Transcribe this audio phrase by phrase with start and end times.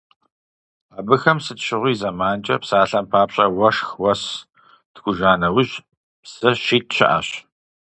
[0.97, 4.21] Абыхэм сыт щыгъуи зэманкӀэ, псалъэм папщӀэ, уэшх, уэс
[4.93, 5.75] ткӀуж а нэужь
[6.23, 7.29] псы щит щыӀэщ.